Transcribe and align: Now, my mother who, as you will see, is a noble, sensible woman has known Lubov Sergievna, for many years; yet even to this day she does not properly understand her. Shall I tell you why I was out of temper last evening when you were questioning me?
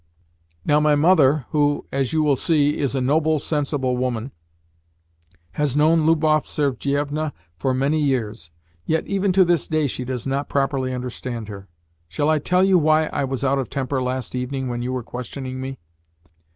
Now, 0.65 0.79
my 0.79 0.95
mother 0.95 1.45
who, 1.51 1.85
as 1.91 2.11
you 2.11 2.23
will 2.23 2.35
see, 2.35 2.75
is 2.79 2.95
a 2.95 3.01
noble, 3.01 3.37
sensible 3.37 3.95
woman 3.95 4.31
has 5.51 5.77
known 5.77 6.07
Lubov 6.07 6.47
Sergievna, 6.47 7.33
for 7.59 7.71
many 7.75 8.01
years; 8.01 8.49
yet 8.87 9.05
even 9.05 9.31
to 9.33 9.45
this 9.45 9.67
day 9.67 9.85
she 9.85 10.03
does 10.03 10.25
not 10.25 10.49
properly 10.49 10.91
understand 10.91 11.49
her. 11.49 11.67
Shall 12.07 12.29
I 12.31 12.39
tell 12.39 12.63
you 12.63 12.79
why 12.79 13.09
I 13.09 13.23
was 13.25 13.43
out 13.43 13.59
of 13.59 13.69
temper 13.69 14.01
last 14.01 14.33
evening 14.33 14.69
when 14.69 14.81
you 14.81 14.91
were 14.91 15.03
questioning 15.03 15.61
me? 15.61 15.77